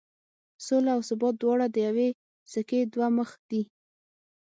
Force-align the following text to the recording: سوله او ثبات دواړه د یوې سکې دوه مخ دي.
سوله 0.65 0.91
او 0.95 1.01
ثبات 1.09 1.35
دواړه 1.39 1.65
د 1.71 1.77
یوې 1.87 2.09
سکې 2.51 2.79
دوه 2.93 3.07
مخ 3.17 3.29
دي. 3.49 3.61